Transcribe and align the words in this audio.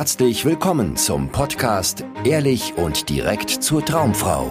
herzlich 0.00 0.46
willkommen 0.46 0.96
zum 0.96 1.30
Podcast 1.30 2.06
Ehrlich 2.24 2.72
und 2.78 3.10
direkt 3.10 3.50
zur 3.50 3.84
Traumfrau. 3.84 4.50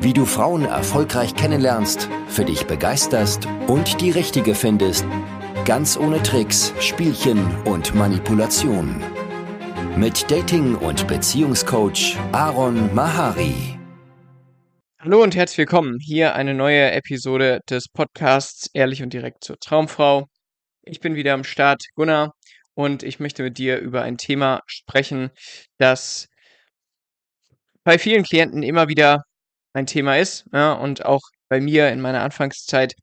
Wie 0.00 0.14
du 0.14 0.24
Frauen 0.24 0.64
erfolgreich 0.64 1.34
kennenlernst, 1.34 2.08
für 2.26 2.46
dich 2.46 2.66
begeisterst 2.66 3.46
und 3.66 4.00
die 4.00 4.10
richtige 4.10 4.54
findest, 4.54 5.04
ganz 5.66 5.98
ohne 5.98 6.22
Tricks, 6.22 6.72
Spielchen 6.80 7.54
und 7.66 7.94
Manipulation. 7.94 9.02
Mit 9.98 10.30
Dating- 10.30 10.76
und 10.76 11.06
Beziehungscoach 11.06 12.16
Aaron 12.32 12.94
Mahari. 12.94 13.78
Hallo 15.00 15.22
und 15.22 15.36
herzlich 15.36 15.58
willkommen. 15.58 15.98
Hier 16.00 16.34
eine 16.34 16.54
neue 16.54 16.92
Episode 16.92 17.60
des 17.68 17.90
Podcasts 17.90 18.70
Ehrlich 18.72 19.02
und 19.02 19.12
direkt 19.12 19.44
zur 19.44 19.58
Traumfrau. 19.58 20.28
Ich 20.82 21.00
bin 21.00 21.14
wieder 21.14 21.34
am 21.34 21.44
Start, 21.44 21.82
Gunnar, 21.94 22.32
und 22.74 23.02
ich 23.02 23.20
möchte 23.20 23.42
mit 23.42 23.58
dir 23.58 23.78
über 23.78 24.02
ein 24.02 24.18
Thema 24.18 24.62
sprechen, 24.66 25.30
das 25.78 26.28
bei 27.84 27.98
vielen 27.98 28.24
Klienten 28.24 28.62
immer 28.62 28.88
wieder 28.88 29.22
ein 29.72 29.86
Thema 29.86 30.18
ist 30.18 30.46
ja, 30.52 30.72
und 30.72 31.04
auch 31.04 31.22
bei 31.48 31.60
mir 31.60 31.90
in 31.90 32.00
meiner 32.00 32.22
Anfangszeit 32.22 32.94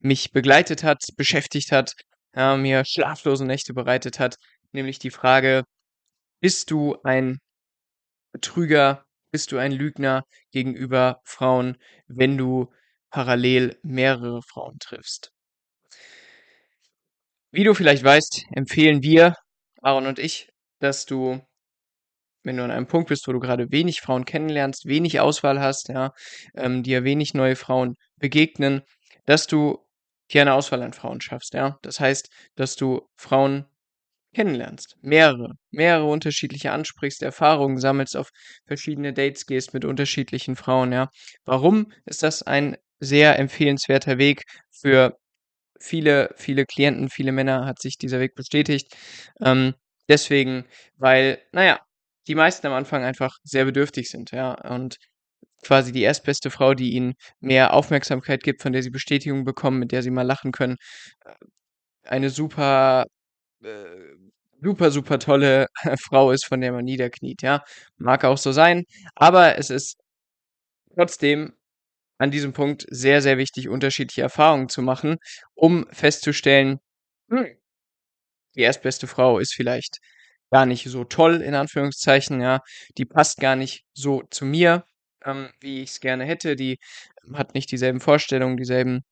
mich 0.00 0.32
begleitet 0.32 0.84
hat, 0.84 1.02
beschäftigt 1.16 1.72
hat, 1.72 1.94
ja, 2.34 2.56
mir 2.56 2.84
schlaflose 2.84 3.44
Nächte 3.44 3.74
bereitet 3.74 4.18
hat, 4.18 4.36
nämlich 4.72 4.98
die 4.98 5.10
Frage, 5.10 5.64
bist 6.40 6.70
du 6.70 6.96
ein 7.04 7.38
Betrüger, 8.32 9.04
bist 9.32 9.52
du 9.52 9.58
ein 9.58 9.72
Lügner 9.72 10.24
gegenüber 10.52 11.20
Frauen, 11.24 11.76
wenn 12.08 12.38
du 12.38 12.72
parallel 13.10 13.78
mehrere 13.82 14.42
Frauen 14.42 14.78
triffst? 14.80 15.32
Wie 17.52 17.64
du 17.64 17.74
vielleicht 17.74 18.04
weißt, 18.04 18.44
empfehlen 18.54 19.02
wir, 19.02 19.34
Aaron 19.82 20.06
und 20.06 20.18
ich, 20.20 20.48
dass 20.78 21.04
du, 21.04 21.40
wenn 22.44 22.56
du 22.56 22.64
an 22.64 22.70
einem 22.70 22.86
Punkt 22.86 23.08
bist, 23.08 23.26
wo 23.26 23.32
du 23.32 23.40
gerade 23.40 23.70
wenig 23.72 24.00
Frauen 24.00 24.24
kennenlernst, 24.24 24.86
wenig 24.86 25.20
Auswahl 25.20 25.60
hast, 25.60 25.88
ja, 25.88 26.12
ähm, 26.54 26.82
dir 26.82 27.04
wenig 27.04 27.34
neue 27.34 27.56
Frauen 27.56 27.96
begegnen, 28.18 28.82
dass 29.26 29.46
du 29.46 29.78
hier 30.30 30.42
eine 30.42 30.54
Auswahl 30.54 30.82
an 30.82 30.92
Frauen 30.92 31.20
schaffst, 31.20 31.54
ja. 31.54 31.78
Das 31.82 31.98
heißt, 32.00 32.30
dass 32.54 32.76
du 32.76 33.02
Frauen 33.16 33.66
kennenlernst, 34.34 34.96
mehrere, 35.02 35.54
mehrere 35.72 36.06
unterschiedliche 36.06 36.72
ansprichst, 36.72 37.22
Erfahrungen 37.22 37.78
sammelst, 37.78 38.16
auf 38.16 38.30
verschiedene 38.66 39.12
Dates 39.12 39.46
gehst 39.46 39.74
mit 39.74 39.84
unterschiedlichen 39.84 40.56
Frauen, 40.56 40.92
ja. 40.92 41.08
Warum 41.44 41.92
ist 42.06 42.22
das 42.22 42.42
ein 42.44 42.76
sehr 43.00 43.38
empfehlenswerter 43.38 44.18
Weg 44.18 44.44
für 44.70 45.19
viele, 45.80 46.30
viele 46.36 46.66
Klienten, 46.66 47.08
viele 47.10 47.32
Männer 47.32 47.66
hat 47.66 47.80
sich 47.80 47.98
dieser 47.98 48.20
Weg 48.20 48.34
bestätigt. 48.34 48.96
Ähm, 49.42 49.74
deswegen, 50.08 50.64
weil, 50.98 51.40
naja, 51.52 51.80
die 52.28 52.34
meisten 52.36 52.66
am 52.66 52.74
Anfang 52.74 53.04
einfach 53.04 53.36
sehr 53.44 53.64
bedürftig 53.64 54.10
sind, 54.10 54.30
ja, 54.32 54.52
und 54.70 54.96
quasi 55.64 55.92
die 55.92 56.02
erstbeste 56.02 56.50
Frau, 56.50 56.74
die 56.74 56.92
ihnen 56.92 57.14
mehr 57.40 57.74
Aufmerksamkeit 57.74 58.42
gibt, 58.42 58.62
von 58.62 58.72
der 58.72 58.82
sie 58.82 58.90
Bestätigung 58.90 59.44
bekommen, 59.44 59.78
mit 59.78 59.92
der 59.92 60.02
sie 60.02 60.10
mal 60.10 60.22
lachen 60.22 60.52
können, 60.52 60.76
äh, 61.24 61.34
eine 62.04 62.30
super, 62.30 63.06
äh, 63.64 63.86
super, 64.62 64.90
super 64.92 65.18
tolle 65.20 65.66
Frau 66.02 66.32
ist, 66.32 66.46
von 66.46 66.60
der 66.62 66.72
man 66.72 66.84
niederkniet, 66.86 67.42
ja. 67.42 67.62
Mag 67.98 68.24
auch 68.24 68.38
so 68.38 68.52
sein, 68.52 68.84
aber 69.16 69.58
es 69.58 69.70
ist 69.70 69.96
trotzdem 70.94 71.52
an 72.20 72.32
diesem 72.32 72.54
Punkt 72.54 72.86
sehr, 72.90 73.22
sehr 73.22 73.38
wichtig, 73.38 73.68
unterschiedliche 73.70 74.22
Erfahrungen 74.22 74.70
zu 74.70 74.82
machen, 74.82 75.18
um 75.54 75.86
festzustellen, 75.92 76.80
hm, 77.30 77.46
die 78.54 78.60
erstbeste 78.62 79.06
Frau 79.06 79.38
ist 79.38 79.54
vielleicht 79.54 79.98
gar 80.50 80.66
nicht 80.66 80.84
so 80.88 81.04
toll, 81.04 81.42
in 81.42 81.54
Anführungszeichen, 81.54 82.40
ja, 82.40 82.60
die 82.98 83.04
passt 83.04 83.38
gar 83.40 83.56
nicht 83.56 83.84
so 83.94 84.22
zu 84.30 84.44
mir, 84.44 84.84
ähm, 85.24 85.50
wie 85.60 85.82
ich 85.82 85.90
es 85.90 86.00
gerne 86.00 86.24
hätte, 86.24 86.56
die 86.56 86.78
hat 87.34 87.54
nicht 87.54 87.70
dieselben 87.70 88.00
Vorstellungen, 88.00 88.56
dieselben 88.56 89.02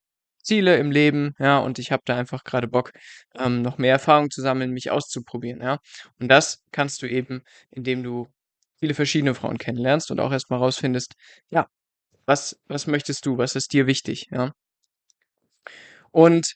Ziele 0.42 0.76
im 0.78 0.90
Leben, 0.90 1.34
ja, 1.38 1.58
und 1.58 1.78
ich 1.78 1.92
habe 1.92 2.02
da 2.06 2.16
einfach 2.16 2.42
gerade 2.44 2.66
Bock, 2.68 2.92
ähm, 3.38 3.62
noch 3.62 3.78
mehr 3.78 3.92
Erfahrung 3.92 4.30
zu 4.30 4.40
sammeln, 4.42 4.72
mich 4.72 4.90
auszuprobieren, 4.90 5.60
ja. 5.62 5.78
Und 6.20 6.28
das 6.28 6.64
kannst 6.72 7.02
du 7.02 7.06
eben, 7.08 7.42
indem 7.70 8.02
du 8.02 8.28
viele 8.80 8.94
verschiedene 8.94 9.34
Frauen 9.34 9.58
kennenlernst 9.58 10.10
und 10.10 10.20
auch 10.20 10.32
erstmal 10.32 10.58
rausfindest, 10.60 11.14
ja, 11.50 11.68
was, 12.28 12.60
was 12.66 12.86
möchtest 12.86 13.24
du? 13.24 13.38
Was 13.38 13.54
ist 13.54 13.72
dir 13.72 13.86
wichtig? 13.86 14.26
Ja. 14.30 14.52
Und 16.10 16.54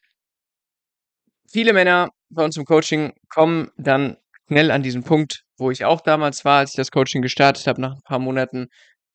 viele 1.51 1.73
Männer 1.73 2.11
bei 2.29 2.45
uns 2.45 2.57
im 2.59 2.67
Coaching 2.67 3.15
kommen 3.31 3.71
dann 3.79 4.19
schnell 4.49 4.71
an 4.71 4.83
diesen 4.83 5.03
Punkt, 5.03 5.45
wo 5.57 5.71
ich 5.71 5.87
auch 5.87 6.03
damals 6.03 6.45
war, 6.45 6.59
als 6.59 6.71
ich 6.73 6.77
das 6.77 6.91
Coaching 6.91 7.23
gestartet 7.23 7.67
habe, 7.67 7.81
nach 7.81 7.95
ein 7.95 8.03
paar 8.03 8.19
Monaten. 8.19 8.69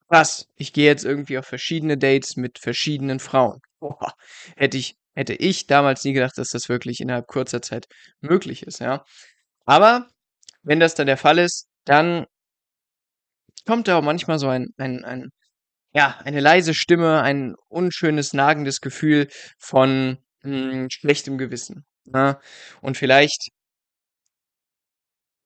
Was? 0.08 0.48
Ich 0.56 0.74
gehe 0.74 0.88
jetzt 0.88 1.06
irgendwie 1.06 1.38
auf 1.38 1.46
verschiedene 1.46 1.96
Dates 1.96 2.38
mit 2.38 2.58
verschiedenen 2.58 3.20
Frauen. 3.20 3.60
Boah, 3.80 4.14
hätte 4.56 4.78
ich, 4.78 4.96
hätte 5.14 5.34
ich 5.36 5.68
damals 5.68 6.04
nie 6.04 6.14
gedacht, 6.14 6.38
dass 6.40 6.50
das 6.50 6.70
wirklich 6.70 7.02
innerhalb 7.02 7.28
kurzer 7.28 7.62
Zeit 7.62 7.86
möglich 8.20 8.64
ist, 8.64 8.80
ja. 8.80 9.04
Aber 9.66 10.08
wenn 10.64 10.80
das 10.80 10.96
dann 10.96 11.06
der 11.06 11.18
Fall 11.18 11.38
ist, 11.38 11.68
dann 11.86 12.26
kommt 13.68 13.88
da 13.88 14.00
auch 14.00 14.04
manchmal 14.04 14.40
so 14.40 14.48
ein, 14.48 14.70
ein, 14.78 15.04
ein 15.06 15.30
ja, 15.94 16.20
eine 16.24 16.40
leise 16.40 16.74
Stimme, 16.74 17.22
ein 17.22 17.56
unschönes, 17.70 18.34
nagendes 18.34 18.82
Gefühl 18.82 19.28
von 19.58 20.18
hm, 20.42 20.90
schlechtem 20.90 21.38
Gewissen. 21.38 21.86
Ne? 22.06 22.40
Und 22.82 22.98
vielleicht 22.98 23.50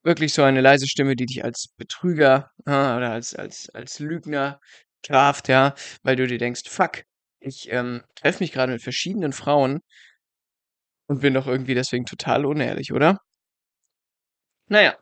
wirklich 0.03 0.33
so 0.33 0.43
eine 0.43 0.61
leise 0.61 0.87
Stimme, 0.87 1.15
die 1.15 1.25
dich 1.25 1.43
als 1.43 1.67
Betrüger 1.77 2.51
ja, 2.67 2.97
oder 2.97 3.11
als, 3.11 3.35
als, 3.35 3.69
als 3.69 3.99
Lügner 3.99 4.59
straft, 5.05 5.47
ja, 5.47 5.75
weil 6.03 6.15
du 6.15 6.27
dir 6.27 6.37
denkst, 6.37 6.63
fuck, 6.67 7.03
ich 7.39 7.71
ähm, 7.71 8.03
treffe 8.15 8.43
mich 8.43 8.51
gerade 8.51 8.71
mit 8.71 8.83
verschiedenen 8.83 9.33
Frauen 9.33 9.81
und 11.07 11.21
bin 11.21 11.33
doch 11.33 11.47
irgendwie 11.47 11.75
deswegen 11.75 12.05
total 12.05 12.45
unehrlich, 12.45 12.93
oder? 12.93 13.19
Naja. 14.69 14.97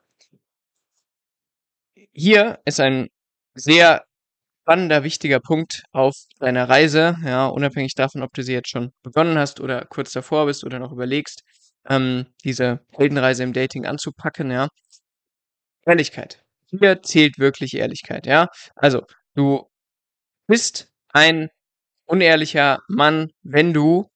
Hier 2.13 2.59
ist 2.65 2.79
ein 2.79 3.07
sehr 3.55 4.03
spannender, 4.69 5.03
wichtiger 5.03 5.39
Punkt 5.39 5.81
auf 5.93 6.13
deiner 6.39 6.69
Reise, 6.69 7.17
ja, 7.25 7.47
unabhängig 7.47 7.95
davon, 7.95 8.21
ob 8.21 8.31
du 8.33 8.43
sie 8.43 8.53
jetzt 8.53 8.69
schon 8.69 8.91
begonnen 9.01 9.35
hast 9.39 9.59
oder 9.61 9.83
kurz 9.85 10.11
davor 10.13 10.45
bist 10.45 10.63
oder 10.63 10.77
noch 10.77 10.91
überlegst, 10.91 11.41
ähm, 11.89 12.27
diese 12.43 12.79
Heldenreise 12.91 13.41
im 13.41 13.51
Dating 13.53 13.87
anzupacken, 13.87 14.51
ja. 14.51 14.67
Ehrlichkeit. 15.87 16.43
Hier 16.69 17.01
zählt 17.01 17.39
wirklich 17.39 17.73
Ehrlichkeit, 17.73 18.27
ja. 18.27 18.47
Also, 18.75 19.01
du 19.33 19.67
bist 20.47 20.91
ein 21.09 21.49
unehrlicher 22.05 22.79
Mann, 22.89 23.31
wenn 23.43 23.73
du 23.73 24.07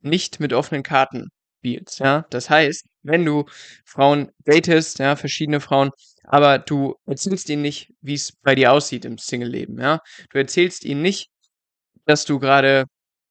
nicht 0.00 0.40
mit 0.40 0.52
offenen 0.52 0.82
Karten 0.84 1.30
spielst, 1.62 2.00
ja. 2.00 2.26
Das 2.30 2.50
heißt, 2.50 2.86
wenn 3.02 3.24
du 3.24 3.44
Frauen 3.84 4.30
datest, 4.44 4.98
ja, 4.98 5.16
verschiedene 5.16 5.60
Frauen, 5.60 5.90
aber 6.24 6.58
du 6.58 6.96
erzählst 7.06 7.48
ihnen 7.50 7.62
nicht, 7.62 7.92
wie 8.00 8.14
es 8.14 8.32
bei 8.42 8.54
dir 8.54 8.72
aussieht 8.72 9.04
im 9.04 9.18
Single-Leben, 9.18 9.80
ja. 9.80 10.00
Du 10.30 10.38
erzählst 10.38 10.84
ihnen 10.84 11.02
nicht, 11.02 11.28
dass 12.06 12.24
du 12.24 12.38
gerade 12.38 12.84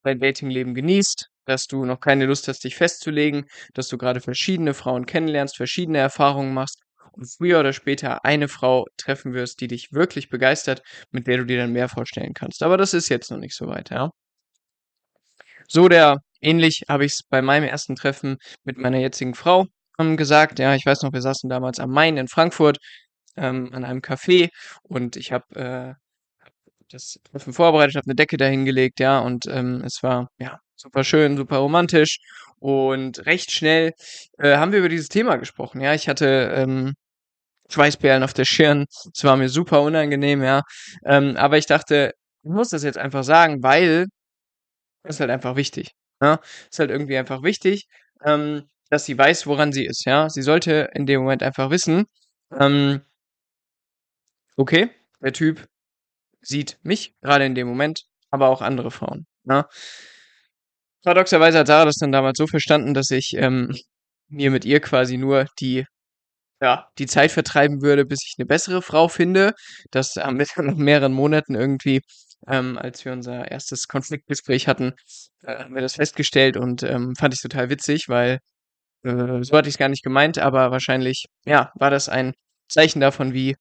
dein 0.04 0.20
Dating-Leben 0.20 0.74
genießt, 0.76 1.30
dass 1.46 1.68
du 1.68 1.86
noch 1.86 2.00
keine 2.00 2.26
Lust 2.26 2.48
hast, 2.48 2.64
dich 2.64 2.76
festzulegen, 2.76 3.46
dass 3.74 3.88
du 3.90 3.98
gerade 3.98 4.22
verschiedene 4.22 4.74
Frauen 4.74 5.06
kennenlernst, 5.06 5.58
verschiedene 5.58 6.00
Erfahrungen 6.00 6.54
machst 6.54 6.82
und 7.14 7.26
früher 7.28 7.60
oder 7.60 7.74
später 7.74 8.26
eine 8.26 8.48
Frau 8.48 8.86
treffen 8.98 9.34
wirst, 9.34 9.62
die 9.62 9.68
dich 9.68 9.92
wirklich 9.94 10.30
begeistert, 10.30 10.82
mit 11.12 11.28
der 11.28 11.38
du 11.38 11.46
dir 11.46 11.58
dann 11.60 11.74
mehr 11.74 11.90
vorstellen 11.90 12.34
kannst. 12.34 12.64
Aber 12.64 12.78
das 12.78 12.94
ist 12.94 13.10
jetzt 13.10 13.32
noch 13.32 13.38
nicht 13.40 13.56
so 13.56 13.68
weit, 13.68 13.90
ja. 13.92 14.12
So 15.68 15.88
der 15.90 16.18
ähnlich 16.42 16.84
habe 16.90 17.06
ich 17.06 17.14
es 17.14 17.22
bei 17.30 17.42
meinem 17.42 17.66
ersten 17.66 17.96
Treffen 17.96 18.38
mit 18.64 18.78
meiner 18.78 19.00
jetzigen 19.00 19.36
Frau 19.36 19.66
ähm, 20.00 20.18
gesagt. 20.18 20.60
Ja, 20.60 20.76
ich 20.76 20.86
weiß 20.86 21.04
noch, 21.04 21.14
wir 21.14 21.22
saßen 21.22 21.50
damals 21.50 21.80
am 21.80 21.92
Main 21.92 22.18
in 22.18 22.28
Frankfurt 22.28 22.78
ähm, 23.38 23.72
an 23.74 23.86
einem 23.86 24.02
Café 24.02 24.50
und 24.84 25.16
ich 25.16 25.32
habe 25.32 25.56
äh, 25.56 25.94
das 26.90 27.20
Treffen 27.32 27.54
vorbereitet, 27.54 27.96
habe 27.96 28.08
eine 28.08 28.16
Decke 28.16 28.38
dahingelegt, 28.38 29.00
ja, 29.00 29.20
und 29.20 29.46
ähm, 29.48 29.82
es 29.86 30.04
war 30.04 30.28
ja 30.40 30.60
super 30.76 31.04
schön, 31.04 31.38
super 31.38 31.58
romantisch 31.58 32.18
und 32.60 33.26
recht 33.26 33.52
schnell 33.52 33.94
äh, 34.38 34.58
haben 34.58 34.72
wir 34.72 34.80
über 34.80 34.90
dieses 34.90 35.10
Thema 35.10 35.38
gesprochen. 35.38 35.82
Ja, 35.82 35.94
ich 35.94 36.10
hatte 36.10 36.52
ähm, 36.56 36.94
Schweißperlen 37.70 38.24
auf 38.24 38.34
der 38.34 38.46
Stirn, 38.46 38.86
es 39.14 39.24
war 39.24 39.38
mir 39.38 39.50
super 39.50 39.82
unangenehm, 39.82 40.44
ja, 40.44 40.64
ähm, 41.06 41.38
aber 41.38 41.58
ich 41.58 41.68
dachte, 41.68 42.14
ich 42.44 42.52
muss 42.52 42.70
das 42.70 42.84
jetzt 42.84 42.98
einfach 42.98 43.24
sagen, 43.24 43.64
weil 43.64 44.08
das 45.04 45.16
ist 45.16 45.20
halt 45.22 45.32
einfach 45.32 45.56
wichtig. 45.56 45.92
Ja, 46.22 46.40
ist 46.70 46.80
halt 46.80 46.92
irgendwie 46.92 47.18
einfach 47.18 47.44
wichtig, 47.44 47.88
ähm, 48.24 48.70
dass 48.90 49.06
sie 49.06 49.18
weiß, 49.18 49.48
woran 49.48 49.72
sie 49.72 49.86
ist. 49.86 50.06
Ja, 50.06 50.30
sie 50.30 50.42
sollte 50.42 50.90
in 50.94 51.06
dem 51.06 51.22
Moment 51.22 51.44
einfach 51.44 51.70
wissen, 51.72 52.06
ähm, 52.60 53.02
okay, 54.58 54.90
der 55.22 55.34
Typ 55.34 55.68
sieht 56.42 56.80
mich 56.84 57.16
gerade 57.22 57.46
in 57.46 57.56
dem 57.56 57.68
Moment, 57.68 58.04
aber 58.32 58.50
auch 58.50 58.62
andere 58.62 58.92
Frauen. 58.92 59.26
Ja. 59.46 59.68
Paradoxerweise 61.04 61.60
hat 61.60 61.68
Sarah 61.68 61.86
das 61.86 61.96
dann 62.00 62.12
damals 62.12 62.38
so 62.38 62.48
verstanden, 62.48 62.94
dass 62.94 63.10
ich 63.10 63.34
ähm, 63.36 63.76
mir 64.30 64.52
mit 64.52 64.66
ihr 64.66 64.80
quasi 64.80 65.18
nur 65.18 65.46
die 65.60 65.86
ja, 66.62 66.88
die 67.00 67.08
Zeit 67.08 67.32
vertreiben 67.32 67.82
würde, 67.82 68.06
bis 68.06 68.20
ich 68.24 68.36
eine 68.38 68.46
bessere 68.46 68.82
Frau 68.84 69.08
finde. 69.08 69.54
Das 69.92 70.16
haben 70.16 70.40
wir 70.40 70.64
nach 70.64 70.76
mehreren 70.76 71.14
Monaten 71.14 71.56
irgendwie, 71.56 72.02
ähm, 72.48 72.78
als 72.78 73.06
wir 73.06 73.14
unser 73.14 73.50
erstes 73.52 73.88
Konfliktgespräch 73.88 74.68
hatten, 74.68 74.94
äh, 75.44 75.58
haben 75.64 75.76
wir 75.76 75.82
das 75.82 75.96
festgestellt 75.96 76.58
und 76.58 76.84
ähm, 76.84 77.16
fand 77.18 77.34
ich 77.34 77.42
total 77.42 77.70
witzig, 77.70 78.10
weil 78.10 78.40
äh, 79.04 79.44
so 79.44 79.58
hatte 79.58 79.70
ich 79.70 79.76
es 79.76 79.80
gar 79.80 79.90
nicht 79.90 80.04
gemeint, 80.04 80.40
aber 80.40 80.72
wahrscheinlich, 80.72 81.26
ja, 81.46 81.72
war 81.76 81.92
das 81.92 82.10
ein 82.10 82.34
Zeichen 82.70 83.02
davon, 83.02 83.34
wie 83.34 83.56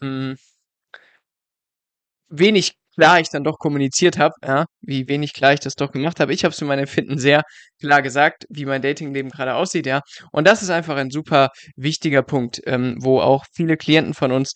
mh, 0.00 0.34
hm, 0.34 0.36
wenig 2.28 2.74
klar 2.96 3.20
ich 3.20 3.28
dann 3.28 3.44
doch 3.44 3.58
kommuniziert 3.58 4.18
habe, 4.18 4.34
ja, 4.44 4.66
wie 4.80 5.08
wenig 5.08 5.34
klar 5.34 5.52
ich 5.52 5.60
das 5.60 5.74
doch 5.74 5.92
gemacht 5.92 6.18
habe. 6.20 6.32
Ich 6.32 6.44
habe 6.44 6.52
es 6.52 6.58
für 6.58 6.64
mein 6.64 6.78
Empfinden 6.78 7.18
sehr 7.18 7.42
klar 7.80 8.02
gesagt, 8.02 8.46
wie 8.48 8.64
mein 8.64 8.82
Datingleben 8.82 9.30
gerade 9.30 9.54
aussieht, 9.54 9.86
ja. 9.86 10.00
Und 10.32 10.46
das 10.46 10.62
ist 10.62 10.70
einfach 10.70 10.96
ein 10.96 11.10
super 11.10 11.50
wichtiger 11.76 12.22
Punkt, 12.22 12.60
ähm, 12.66 12.96
wo 13.00 13.20
auch 13.20 13.44
viele 13.54 13.76
Klienten 13.76 14.14
von 14.14 14.32
uns 14.32 14.54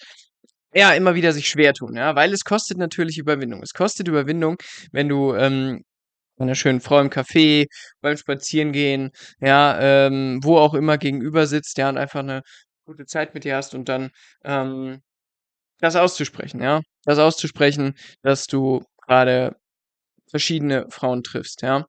ja 0.75 0.93
immer 0.95 1.15
wieder 1.15 1.33
sich 1.33 1.49
schwer 1.49 1.73
tun, 1.75 1.97
ja, 1.97 2.15
weil 2.17 2.33
es 2.33 2.45
kostet 2.45 2.79
natürlich 2.79 3.19
Überwindung. 3.19 3.63
Es 3.63 3.73
kostet 3.75 4.09
Überwindung, 4.09 4.57
wenn 4.93 5.09
du 5.09 5.35
ähm, 5.35 5.83
einer 6.39 6.55
schönen 6.55 6.81
Frau 6.81 7.01
im 7.01 7.11
Café, 7.11 7.67
beim 8.01 8.17
Spazierengehen, 8.17 9.11
ja, 9.41 9.79
ähm, 9.81 10.41
wo 10.43 10.59
auch 10.59 10.75
immer 10.75 10.99
gegenüber 10.99 11.47
sitzt, 11.47 11.79
ja, 11.79 11.89
und 11.91 11.99
einfach 11.99 12.21
eine 12.21 12.43
gute 12.87 13.07
Zeit 13.07 13.35
mit 13.35 13.45
dir 13.45 13.57
hast 13.57 13.75
und 13.75 13.89
dann 13.89 14.11
ähm, 14.45 15.01
das 15.81 15.97
auszusprechen, 15.97 16.63
ja. 16.63 16.83
Das 17.05 17.19
auszusprechen, 17.19 17.95
dass 18.23 18.47
du 18.47 18.85
gerade 19.07 19.57
verschiedene 20.31 20.87
Frauen 20.91 21.23
triffst, 21.25 21.63
ja. 21.63 21.87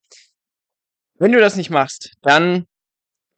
Wenn 1.20 1.32
du 1.32 1.40
das 1.40 1.56
nicht 1.56 1.70
machst, 1.70 2.12
dann 2.22 2.66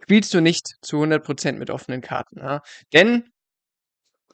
spielst 0.04 0.34
du 0.34 0.42
nicht 0.42 0.75
zu 0.81 0.98
100% 1.01 1.54
mit 1.60 1.69
offenen 1.72 2.01
Karten, 2.01 2.39
ja. 2.39 2.62
Denn 2.94 3.32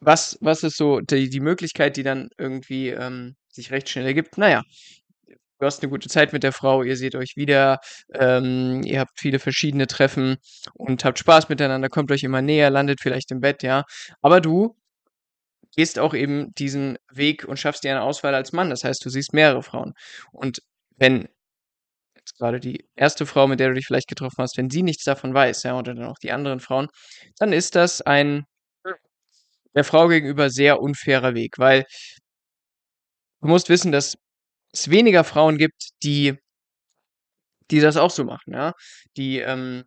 was, 0.01 0.37
was 0.41 0.63
ist 0.63 0.77
so 0.77 0.99
die, 1.01 1.29
die 1.29 1.39
Möglichkeit, 1.39 1.97
die 1.97 2.03
dann 2.03 2.29
irgendwie 2.37 2.89
ähm, 2.89 3.35
sich 3.49 3.71
recht 3.71 3.89
schnell 3.89 4.05
ergibt? 4.05 4.37
Naja, 4.37 4.63
du 5.59 5.65
hast 5.65 5.83
eine 5.83 5.89
gute 5.89 6.09
Zeit 6.09 6.33
mit 6.33 6.43
der 6.43 6.53
Frau, 6.53 6.83
ihr 6.83 6.97
seht 6.97 7.15
euch 7.15 7.35
wieder, 7.35 7.79
ähm, 8.13 8.81
ihr 8.83 8.99
habt 8.99 9.19
viele 9.19 9.39
verschiedene 9.39 9.87
Treffen 9.87 10.37
und 10.73 11.05
habt 11.05 11.19
Spaß 11.19 11.49
miteinander, 11.49 11.89
kommt 11.89 12.11
euch 12.11 12.23
immer 12.23 12.41
näher, 12.41 12.69
landet 12.69 12.99
vielleicht 13.01 13.31
im 13.31 13.41
Bett, 13.41 13.63
ja. 13.63 13.83
Aber 14.21 14.41
du 14.41 14.75
gehst 15.75 15.99
auch 15.99 16.13
eben 16.13 16.53
diesen 16.55 16.97
Weg 17.11 17.45
und 17.45 17.57
schaffst 17.59 17.83
dir 17.83 17.91
eine 17.91 18.01
Auswahl 18.01 18.35
als 18.35 18.53
Mann. 18.53 18.69
Das 18.69 18.83
heißt, 18.83 19.03
du 19.05 19.09
siehst 19.09 19.33
mehrere 19.33 19.63
Frauen. 19.63 19.93
Und 20.31 20.59
wenn 20.97 21.27
jetzt 22.17 22.37
gerade 22.37 22.59
die 22.59 22.85
erste 22.95 23.25
Frau, 23.25 23.47
mit 23.47 23.59
der 23.59 23.69
du 23.69 23.75
dich 23.75 23.85
vielleicht 23.85 24.07
getroffen 24.07 24.37
hast, 24.39 24.57
wenn 24.57 24.69
sie 24.69 24.83
nichts 24.83 25.03
davon 25.03 25.33
weiß, 25.33 25.63
ja, 25.63 25.77
oder 25.77 25.93
dann 25.95 26.05
auch 26.05 26.17
die 26.21 26.31
anderen 26.31 26.59
Frauen, 26.59 26.87
dann 27.37 27.53
ist 27.53 27.75
das 27.75 28.01
ein 28.01 28.45
der 29.75 29.83
Frau 29.83 30.07
gegenüber 30.07 30.49
sehr 30.49 30.81
unfairer 30.81 31.33
Weg, 31.35 31.59
weil 31.59 31.85
du 33.41 33.47
musst 33.47 33.69
wissen, 33.69 33.91
dass 33.91 34.17
es 34.73 34.89
weniger 34.89 35.23
Frauen 35.23 35.57
gibt, 35.57 35.89
die 36.03 36.37
die 37.71 37.79
das 37.79 37.97
auch 37.97 38.09
so 38.11 38.23
machen, 38.23 38.53
ja, 38.53 38.73
die 39.17 39.39
ähm, 39.39 39.83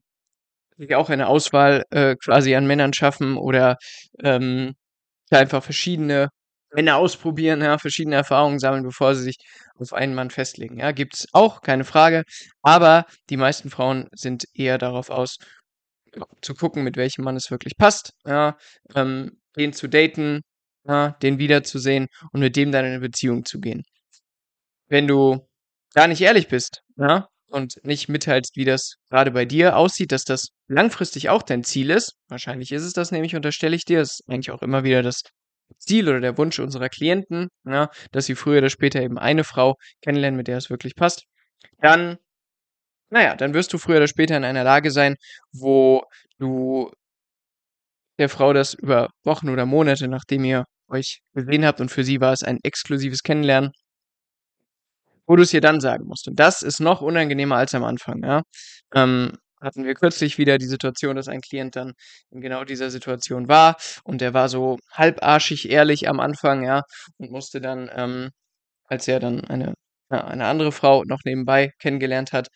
die 0.79 0.95
auch 0.97 1.11
eine 1.11 1.29
Auswahl 1.29 1.85
äh, 1.91 2.17
quasi 2.17 2.55
an 2.57 2.67
Männern 2.67 2.93
schaffen 2.95 3.37
oder 3.39 3.79
ähm, 4.23 4.75
einfach 5.31 5.65
verschiedene 5.65 6.31
Männer 6.75 6.97
ausprobieren, 6.99 7.63
ja, 7.63 7.79
verschiedene 7.79 8.17
Erfahrungen 8.17 8.59
sammeln, 8.61 8.85
bevor 8.85 9.15
sie 9.17 9.25
sich 9.25 9.37
auf 9.79 9.93
einen 9.95 10.15
Mann 10.15 10.31
festlegen. 10.31 10.79
Ja, 10.79 10.93
gibt's 10.93 11.27
auch, 11.33 11.63
keine 11.63 11.85
Frage. 11.85 12.25
Aber 12.63 13.07
die 13.31 13.39
meisten 13.39 13.71
Frauen 13.71 14.09
sind 14.15 14.47
eher 14.55 14.79
darauf 14.79 15.11
aus, 15.11 15.39
zu 16.43 16.55
gucken, 16.55 16.85
mit 16.85 16.97
welchem 16.97 17.25
Mann 17.25 17.37
es 17.37 17.51
wirklich 17.51 17.77
passt, 17.77 18.13
ja, 18.27 18.57
ähm, 18.95 19.39
den 19.57 19.73
zu 19.73 19.89
daten, 19.89 20.43
ja, 20.87 21.11
den 21.23 21.39
wiederzusehen 21.39 22.09
und 22.33 22.41
mit 22.41 22.57
dem 22.57 22.73
dann 22.73 22.85
in 22.85 22.93
eine 22.93 23.01
Beziehung 23.01 23.45
zu 23.45 23.61
gehen. 23.61 23.83
Wenn 24.89 25.07
du 25.07 25.47
gar 25.95 26.09
nicht 26.09 26.21
ehrlich 26.21 26.49
bist, 26.49 26.83
ja, 26.97 27.29
und 27.53 27.85
nicht 27.85 28.09
mitteilst, 28.09 28.57
wie 28.57 28.65
das 28.65 28.97
gerade 29.11 29.31
bei 29.31 29.45
dir 29.45 29.77
aussieht, 29.77 30.11
dass 30.13 30.25
das 30.25 30.49
langfristig 30.69 31.29
auch 31.29 31.43
dein 31.43 31.65
Ziel 31.65 31.91
ist. 31.91 32.15
Wahrscheinlich 32.29 32.73
ist 32.73 32.83
es 32.83 32.95
das 32.95 33.13
nämlich, 33.13 33.37
unterstelle 33.37 33.77
ich 33.77 33.85
dir. 33.85 34.01
Ist 34.01 34.23
eigentlich 34.27 34.51
auch 34.51 34.63
immer 34.63 34.85
wieder 34.85 35.03
das 35.03 35.23
Ziel 35.79 36.09
oder 36.09 36.21
der 36.21 36.39
Wunsch 36.39 36.59
unserer 36.59 36.89
Klienten, 36.89 37.49
ja, 37.65 37.91
dass 38.11 38.27
sie 38.27 38.35
früher 38.35 38.59
oder 38.59 38.71
später 38.71 39.03
eben 39.03 39.19
eine 39.19 39.45
Frau 39.45 39.77
kennenlernen, 40.03 40.37
mit 40.37 40.49
der 40.49 40.57
es 40.57 40.71
wirklich 40.71 40.95
passt. 40.95 41.25
Dann, 41.81 42.17
naja, 43.11 43.37
dann 43.37 43.55
wirst 43.55 43.73
du 43.73 43.79
früher 43.79 43.99
oder 43.99 44.09
später 44.09 44.37
in 44.37 44.45
einer 44.45 44.65
Lage 44.65 44.91
sein, 44.91 45.17
wo 45.53 46.05
du 46.39 46.91
der 48.19 48.29
Frau 48.29 48.53
das 48.53 48.75
über 48.75 49.11
Wochen 49.25 49.49
oder 49.49 49.67
Monate, 49.67 50.09
nachdem 50.09 50.45
ihr 50.45 50.65
euch 50.89 51.21
gesehen 51.35 51.65
habt 51.65 51.81
und 51.81 51.91
für 51.91 52.05
sie 52.05 52.21
war 52.21 52.33
es 52.33 52.43
ein 52.43 52.59
exklusives 52.63 53.23
Kennenlernen, 53.23 53.73
wo 55.27 55.37
du 55.37 55.43
es 55.43 55.55
ihr 55.55 55.61
dann 55.61 55.81
sagen 55.81 56.07
musst. 56.07 56.29
Und 56.29 56.39
das 56.39 56.63
ist 56.63 56.81
noch 56.81 57.01
unangenehmer 57.01 57.57
als 57.57 57.75
am 57.75 57.85
Anfang, 57.85 58.23
ja. 58.25 58.43
Ähm, 58.95 59.33
hatten 59.61 59.85
wir 59.85 59.95
kürzlich 59.95 60.39
wieder 60.39 60.59
die 60.59 60.67
Situation, 60.67 61.17
dass 61.17 61.29
ein 61.29 61.41
Klient 61.41 61.77
dann 61.77 61.93
in 62.31 62.41
genau 62.41 62.65
dieser 62.65 62.91
Situation 62.91 63.49
war 63.49 63.77
und 64.05 64.21
der 64.21 64.35
war 64.35 64.49
so 64.49 64.79
halbarschig 64.93 65.71
ehrlich 65.71 66.09
am 66.09 66.21
Anfang, 66.21 66.65
ja, 66.65 66.83
und 67.19 67.31
musste 67.31 67.61
dann, 67.61 67.89
ähm, 67.95 68.31
als 68.87 69.09
er 69.09 69.21
dann 69.21 69.45
eine, 69.45 69.75
eine 70.11 70.47
andere 70.47 70.73
Frau 70.73 71.05
noch 71.05 71.21
nebenbei 71.25 71.71
kennengelernt 71.79 72.33
hat, 72.33 72.49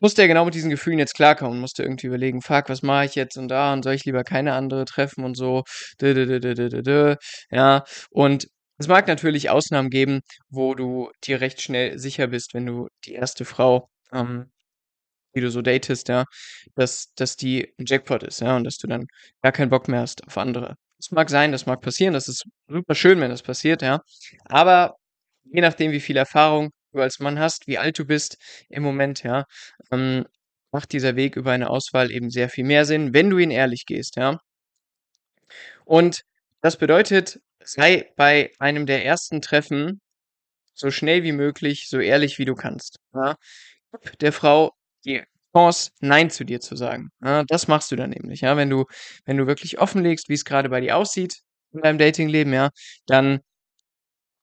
musste 0.00 0.22
er 0.22 0.28
genau 0.28 0.44
mit 0.44 0.54
diesen 0.54 0.70
Gefühlen 0.70 0.98
jetzt 0.98 1.14
klarkommen 1.14 1.60
musste 1.60 1.82
irgendwie 1.82 2.06
überlegen, 2.08 2.42
fuck, 2.42 2.68
was 2.68 2.82
mache 2.82 3.06
ich 3.06 3.14
jetzt 3.14 3.36
und 3.36 3.48
da 3.48 3.72
und 3.72 3.82
soll 3.82 3.94
ich 3.94 4.04
lieber 4.04 4.24
keine 4.24 4.54
andere 4.54 4.84
treffen 4.84 5.24
und 5.24 5.36
so, 5.36 5.64
ja, 7.50 7.84
und 8.10 8.48
es 8.78 8.88
mag 8.88 9.08
natürlich 9.08 9.48
Ausnahmen 9.50 9.88
geben, 9.90 10.20
wo 10.50 10.74
du 10.74 11.10
dir 11.24 11.40
recht 11.40 11.62
schnell 11.62 11.98
sicher 11.98 12.26
bist, 12.28 12.52
wenn 12.54 12.66
du 12.66 12.88
die 13.06 13.14
erste 13.14 13.44
Frau, 13.46 13.88
ähm, 14.12 14.50
die 15.34 15.40
du 15.40 15.50
so 15.50 15.62
datest, 15.62 16.08
ja, 16.08 16.24
dass, 16.76 17.12
dass 17.16 17.36
die 17.36 17.72
ein 17.78 17.84
Jackpot 17.86 18.22
ist, 18.22 18.40
ja, 18.40 18.56
und 18.56 18.64
dass 18.64 18.78
du 18.78 18.86
dann 18.88 19.06
gar 19.42 19.52
keinen 19.52 19.70
Bock 19.70 19.88
mehr 19.88 20.00
hast 20.00 20.26
auf 20.26 20.38
andere. 20.38 20.76
Das 20.98 21.10
mag 21.10 21.30
sein, 21.30 21.52
das 21.52 21.66
mag 21.66 21.80
passieren, 21.82 22.14
das 22.14 22.28
ist 22.28 22.44
super 22.68 22.94
schön, 22.94 23.20
wenn 23.20 23.30
das 23.30 23.42
passiert, 23.42 23.82
ja. 23.82 24.00
Aber 24.46 24.96
je 25.44 25.60
nachdem, 25.62 25.92
wie 25.92 26.00
viel 26.00 26.16
Erfahrung 26.16 26.70
du 26.92 27.00
als 27.00 27.18
Mann 27.20 27.38
hast, 27.38 27.66
wie 27.66 27.78
alt 27.78 27.98
du 27.98 28.04
bist 28.04 28.38
im 28.68 28.82
Moment, 28.82 29.22
ja, 29.22 29.44
ähm, 29.92 30.26
macht 30.72 30.92
dieser 30.92 31.16
Weg 31.16 31.36
über 31.36 31.52
eine 31.52 31.70
Auswahl 31.70 32.10
eben 32.10 32.30
sehr 32.30 32.48
viel 32.48 32.64
mehr 32.64 32.84
Sinn, 32.84 33.14
wenn 33.14 33.30
du 33.30 33.38
ihn 33.38 33.50
ehrlich 33.50 33.86
gehst, 33.86 34.16
ja. 34.16 34.38
Und 35.84 36.22
das 36.60 36.76
bedeutet, 36.76 37.40
sei 37.62 38.12
bei 38.16 38.50
einem 38.58 38.86
der 38.86 39.04
ersten 39.04 39.40
Treffen 39.40 40.00
so 40.74 40.90
schnell 40.90 41.22
wie 41.22 41.32
möglich, 41.32 41.88
so 41.88 41.98
ehrlich 41.98 42.38
wie 42.38 42.44
du 42.44 42.54
kannst. 42.54 42.98
Ja? 43.14 43.36
Gib 44.02 44.18
der 44.18 44.32
Frau 44.32 44.72
die 45.04 45.22
Chance, 45.54 45.90
Nein 46.00 46.30
zu 46.30 46.44
dir 46.44 46.60
zu 46.60 46.76
sagen. 46.76 47.10
Ja? 47.24 47.44
Das 47.44 47.68
machst 47.68 47.90
du 47.90 47.96
dann 47.96 48.10
nämlich. 48.10 48.42
Ja? 48.42 48.56
Wenn 48.56 48.70
du, 48.70 48.84
wenn 49.24 49.36
du 49.36 49.46
wirklich 49.46 49.78
offenlegst, 49.78 50.28
wie 50.28 50.34
es 50.34 50.44
gerade 50.44 50.68
bei 50.68 50.80
dir 50.80 50.96
aussieht 50.96 51.40
in 51.72 51.80
deinem 51.82 51.98
Datingleben, 51.98 52.52
ja, 52.52 52.70
dann 53.06 53.40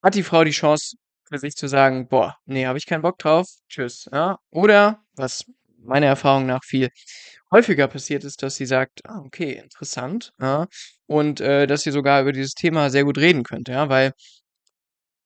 hat 0.03 0.15
die 0.15 0.23
Frau 0.23 0.43
die 0.43 0.51
Chance, 0.51 0.97
für 1.27 1.37
sich 1.37 1.55
zu 1.55 1.67
sagen, 1.67 2.07
boah, 2.07 2.35
nee, 2.45 2.65
habe 2.65 2.77
ich 2.77 2.85
keinen 2.85 3.01
Bock 3.01 3.17
drauf, 3.19 3.47
tschüss. 3.69 4.09
Ja? 4.11 4.37
Oder, 4.51 5.03
was 5.15 5.45
meiner 5.85 6.07
Erfahrung 6.07 6.45
nach 6.45 6.63
viel 6.63 6.89
häufiger 7.51 7.87
passiert 7.87 8.23
ist, 8.23 8.43
dass 8.43 8.55
sie 8.55 8.65
sagt, 8.65 9.01
ah, 9.05 9.19
okay, 9.25 9.53
interessant, 9.53 10.31
ja, 10.41 10.67
und 11.07 11.41
äh, 11.41 11.67
dass 11.67 11.83
sie 11.83 11.91
sogar 11.91 12.21
über 12.21 12.31
dieses 12.31 12.53
Thema 12.53 12.89
sehr 12.89 13.03
gut 13.03 13.17
reden 13.17 13.43
könnte, 13.43 13.73
ja, 13.73 13.89
weil 13.89 14.13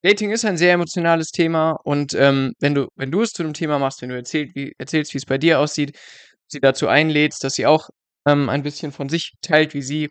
Dating 0.03 0.31
ist 0.31 0.45
ein 0.45 0.57
sehr 0.57 0.73
emotionales 0.73 1.31
Thema 1.31 1.71
und 1.83 2.13
ähm, 2.13 2.53
wenn 2.59 2.75
du, 2.75 2.87
wenn 2.95 3.11
du 3.11 3.21
es 3.21 3.31
zu 3.31 3.43
einem 3.43 3.53
Thema 3.53 3.79
machst, 3.79 4.01
wenn 4.01 4.09
du 4.09 4.15
erzählt, 4.15 4.55
wie, 4.55 4.73
erzählst, 4.77 5.13
wie 5.13 5.17
es 5.17 5.25
bei 5.25 5.37
dir 5.37 5.59
aussieht, 5.59 5.97
sie 6.47 6.59
dazu 6.59 6.87
einlädst, 6.87 7.43
dass 7.43 7.55
sie 7.55 7.65
auch 7.65 7.89
ähm, 8.27 8.49
ein 8.49 8.63
bisschen 8.63 8.91
von 8.91 9.09
sich 9.09 9.33
teilt, 9.41 9.73
wie 9.73 9.81
sie 9.81 10.09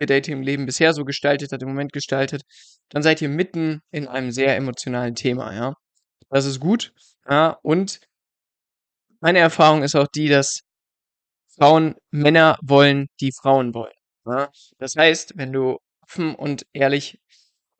ihr 0.00 0.06
Dating 0.06 0.38
im 0.38 0.42
Leben 0.42 0.66
bisher 0.66 0.92
so 0.92 1.04
gestaltet 1.04 1.52
hat, 1.52 1.62
im 1.62 1.68
Moment 1.68 1.92
gestaltet, 1.92 2.42
dann 2.88 3.02
seid 3.02 3.22
ihr 3.22 3.28
mitten 3.28 3.80
in 3.90 4.08
einem 4.08 4.30
sehr 4.32 4.56
emotionalen 4.56 5.14
Thema, 5.14 5.54
ja. 5.54 5.74
Das 6.30 6.46
ist 6.46 6.60
gut, 6.60 6.92
ja, 7.28 7.58
und 7.62 8.00
meine 9.20 9.38
Erfahrung 9.38 9.82
ist 9.82 9.94
auch 9.94 10.08
die, 10.08 10.28
dass 10.28 10.62
Frauen 11.56 11.94
Männer 12.10 12.58
wollen, 12.62 13.06
die 13.20 13.32
Frauen 13.32 13.74
wollen. 13.74 13.92
Ja? 14.26 14.50
Das 14.78 14.96
heißt, 14.96 15.34
wenn 15.36 15.52
du 15.52 15.78
offen 16.02 16.34
und 16.34 16.66
ehrlich 16.72 17.20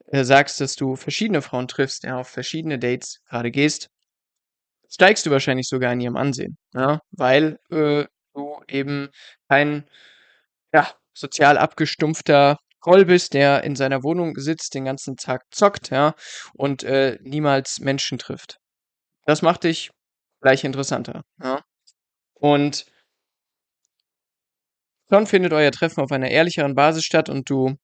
äh, 0.07 0.25
sagst, 0.25 0.61
dass 0.61 0.77
du 0.77 0.97
verschiedene 0.97 1.43
Frauen 1.43 1.69
triffst, 1.69 2.05
ja, 2.05 2.19
auf 2.19 2.29
verschiedene 2.29 2.79
Dates 2.79 3.21
gerade 3.29 3.51
gehst, 3.51 3.89
steigst 4.89 5.27
du 5.27 5.31
wahrscheinlich 5.31 5.69
sogar 5.69 5.93
in 5.93 6.01
ihrem 6.01 6.17
Ansehen, 6.17 6.59
ja, 6.75 7.01
weil 7.11 7.59
äh, 7.71 8.05
du 8.35 8.63
eben 8.69 9.09
kein 9.49 9.89
ja, 10.73 10.89
sozial 11.15 11.59
abgestumpfter 11.59 12.59
Groll 12.81 13.05
bist, 13.05 13.35
der 13.35 13.63
in 13.63 13.77
seiner 13.77 14.03
Wohnung 14.03 14.35
sitzt, 14.37 14.75
den 14.75 14.85
ganzen 14.85 15.17
Tag 15.17 15.43
zockt, 15.53 15.91
ja, 15.91 16.15
und 16.55 16.83
äh, 16.83 17.19
niemals 17.23 17.79
Menschen 17.79 18.19
trifft. 18.19 18.59
Das 19.25 19.41
macht 19.41 19.65
dich 19.65 19.91
gleich 20.41 20.65
interessanter, 20.65 21.23
ja. 21.41 21.61
Und 22.35 22.87
Schon 25.13 25.27
findet 25.27 25.53
euer 25.53 25.71
Treffen 25.71 26.03
auf 26.03 26.11
einer 26.11 26.31
ehrlicheren 26.31 26.75
Basis 26.75 27.05
statt 27.05 27.29
und 27.29 27.51
du 27.51 27.77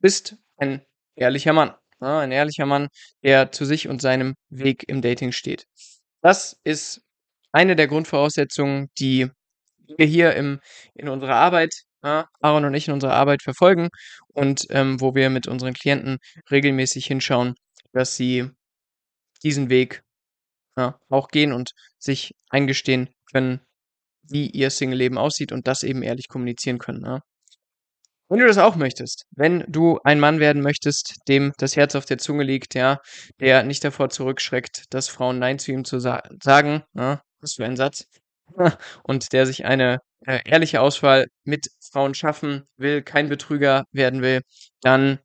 bist 0.00 0.36
ein 0.56 0.84
ehrlicher 1.14 1.52
Mann. 1.52 1.76
Ja, 2.00 2.18
ein 2.18 2.32
ehrlicher 2.32 2.66
Mann, 2.66 2.88
der 3.22 3.52
zu 3.52 3.64
sich 3.64 3.86
und 3.86 4.02
seinem 4.02 4.34
Weg 4.48 4.88
im 4.88 5.00
Dating 5.00 5.30
steht. 5.30 5.66
Das 6.22 6.58
ist 6.64 7.00
eine 7.52 7.76
der 7.76 7.86
Grundvoraussetzungen, 7.86 8.88
die 8.98 9.30
wir 9.96 10.06
hier 10.06 10.34
im, 10.34 10.58
in 10.94 11.08
unserer 11.08 11.36
Arbeit, 11.36 11.72
ja, 12.02 12.28
Aaron 12.40 12.64
und 12.64 12.74
ich 12.74 12.88
in 12.88 12.94
unserer 12.94 13.14
Arbeit 13.14 13.42
verfolgen 13.42 13.88
und 14.28 14.66
ähm, 14.70 15.00
wo 15.00 15.14
wir 15.14 15.30
mit 15.30 15.46
unseren 15.46 15.74
Klienten 15.74 16.18
regelmäßig 16.50 17.06
hinschauen, 17.06 17.54
dass 17.92 18.16
sie 18.16 18.50
diesen 19.42 19.70
Weg 19.70 20.02
ja, 20.76 20.98
auch 21.08 21.28
gehen 21.28 21.52
und 21.52 21.72
sich 21.98 22.32
eingestehen 22.50 23.10
können, 23.30 23.60
wie 24.22 24.48
ihr 24.48 24.70
Single-Leben 24.70 25.18
aussieht 25.18 25.52
und 25.52 25.66
das 25.66 25.82
eben 25.82 26.02
ehrlich 26.02 26.28
kommunizieren 26.28 26.78
können. 26.78 27.04
Ja. 27.04 27.20
Wenn 28.28 28.38
du 28.38 28.46
das 28.46 28.58
auch 28.58 28.76
möchtest, 28.76 29.26
wenn 29.32 29.64
du 29.68 29.98
ein 30.04 30.18
Mann 30.18 30.40
werden 30.40 30.62
möchtest, 30.62 31.16
dem 31.28 31.52
das 31.58 31.76
Herz 31.76 31.94
auf 31.94 32.06
der 32.06 32.18
Zunge 32.18 32.44
liegt, 32.44 32.74
ja, 32.74 32.98
der 33.40 33.62
nicht 33.62 33.84
davor 33.84 34.08
zurückschreckt, 34.08 34.84
dass 34.90 35.08
Frauen 35.08 35.38
Nein 35.38 35.58
zu 35.58 35.72
ihm 35.72 35.84
zu 35.84 35.98
sa 35.98 36.22
sagen, 36.42 36.82
ja, 36.94 37.20
was 37.40 37.54
für 37.54 37.66
ein 37.66 37.76
Satz, 37.76 38.06
und 39.02 39.32
der 39.32 39.44
sich 39.46 39.66
eine 39.66 39.98
äh, 40.26 40.40
ehrliche 40.44 40.80
Auswahl 40.80 41.26
mit 41.44 41.68
Frauen 41.80 42.14
schaffen 42.14 42.64
will, 42.76 43.02
kein 43.02 43.28
Betrüger 43.28 43.84
werden 43.92 44.22
will, 44.22 44.42
dann 44.80 45.18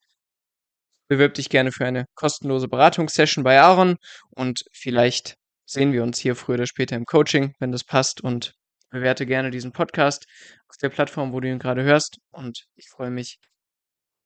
bewirb 1.07 1.35
dich 1.35 1.49
gerne 1.49 1.71
für 1.71 1.85
eine 1.85 2.05
kostenlose 2.15 2.67
Beratungssession 2.67 3.43
bei 3.43 3.59
Aaron 3.59 3.97
und 4.31 4.63
vielleicht 4.73 5.35
sehen 5.65 5.93
wir 5.93 6.03
uns 6.03 6.19
hier 6.19 6.35
früher 6.35 6.55
oder 6.55 6.67
später 6.67 6.95
im 6.95 7.05
Coaching, 7.05 7.53
wenn 7.59 7.71
das 7.71 7.83
passt 7.83 8.21
und 8.21 8.53
bewerte 8.89 9.25
gerne 9.25 9.51
diesen 9.51 9.71
Podcast 9.71 10.25
auf 10.69 10.77
der 10.77 10.89
Plattform, 10.89 11.33
wo 11.33 11.39
du 11.39 11.49
ihn 11.49 11.59
gerade 11.59 11.83
hörst 11.83 12.17
und 12.31 12.65
ich 12.75 12.89
freue 12.89 13.11
mich, 13.11 13.37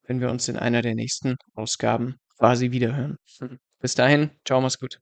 wenn 0.03 0.21
wir 0.21 0.29
uns 0.29 0.47
in 0.47 0.57
einer 0.57 0.81
der 0.81 0.95
nächsten 0.95 1.35
Ausgaben 1.53 2.15
quasi 2.37 2.71
wiederhören. 2.71 3.17
Bis 3.79 3.95
dahin, 3.95 4.31
ciao, 4.45 4.61
mach's 4.61 4.79
gut. 4.79 4.99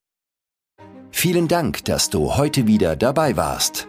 Vielen 1.12 1.48
Dank, 1.48 1.84
dass 1.86 2.10
du 2.10 2.38
heute 2.38 2.68
wieder 2.68 2.96
dabei 2.96 3.36
warst. 3.36 3.89